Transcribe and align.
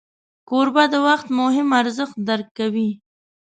کوربه 0.49 0.83
د 0.91 0.95
وخت 1.07 1.27
مهم 1.39 1.67
ارزښت 1.81 2.15
درک 2.27 2.47
کوي. 2.59 2.89